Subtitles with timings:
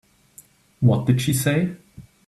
[0.79, 1.75] What did she say?